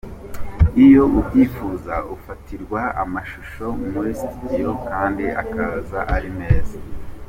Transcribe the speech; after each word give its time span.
Iyo 0.85 1.03
ubyifuza 1.19 1.95
ufatirwa 2.15 2.81
amashusho 3.03 3.65
muri 3.91 4.11
Studio 4.21 4.69
kandi 4.89 5.25
akaza 5.41 5.99
ari 6.15 6.29
meza. 6.39 6.77